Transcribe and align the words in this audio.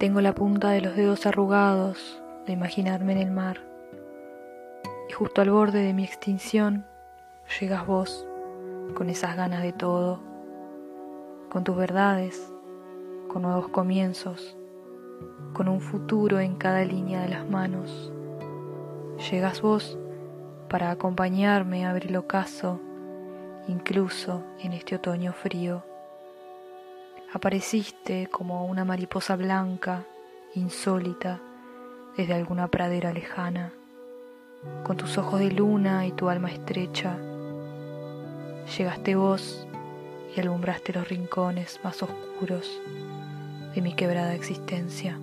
Tengo 0.00 0.22
la 0.22 0.34
punta 0.34 0.70
de 0.70 0.80
los 0.80 0.96
dedos 0.96 1.26
arrugados 1.26 2.22
de 2.46 2.54
imaginarme 2.54 3.12
en 3.12 3.18
el 3.18 3.30
mar. 3.30 3.58
Y 5.10 5.12
justo 5.12 5.42
al 5.42 5.50
borde 5.50 5.82
de 5.82 5.92
mi 5.92 6.04
extinción 6.04 6.86
llegas 7.60 7.86
vos 7.86 8.26
con 8.94 9.10
esas 9.10 9.36
ganas 9.36 9.62
de 9.62 9.74
todo, 9.74 10.18
con 11.50 11.64
tus 11.64 11.76
verdades, 11.76 12.50
con 13.28 13.42
nuevos 13.42 13.68
comienzos, 13.68 14.56
con 15.52 15.68
un 15.68 15.82
futuro 15.82 16.40
en 16.40 16.56
cada 16.56 16.82
línea 16.82 17.20
de 17.20 17.28
las 17.28 17.46
manos. 17.46 18.10
Llegas 19.30 19.60
vos 19.60 19.98
para 20.70 20.92
acompañarme 20.92 21.84
a 21.84 21.90
abrir 21.90 22.12
el 22.12 22.16
ocaso, 22.16 22.80
incluso 23.68 24.44
en 24.60 24.72
este 24.72 24.96
otoño 24.96 25.34
frío. 25.34 25.89
Apareciste 27.32 28.26
como 28.28 28.66
una 28.66 28.84
mariposa 28.84 29.36
blanca, 29.36 30.04
insólita, 30.56 31.40
desde 32.16 32.34
alguna 32.34 32.66
pradera 32.68 33.12
lejana, 33.12 33.72
con 34.82 34.96
tus 34.96 35.16
ojos 35.16 35.38
de 35.38 35.52
luna 35.52 36.06
y 36.06 36.12
tu 36.12 36.28
alma 36.28 36.50
estrecha. 36.50 37.16
Llegaste 38.76 39.14
vos 39.14 39.64
y 40.36 40.40
alumbraste 40.40 40.92
los 40.92 41.08
rincones 41.08 41.78
más 41.84 42.02
oscuros 42.02 42.80
de 43.76 43.80
mi 43.80 43.94
quebrada 43.94 44.34
existencia. 44.34 45.16